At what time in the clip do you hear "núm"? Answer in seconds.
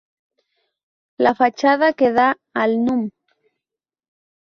2.87-3.05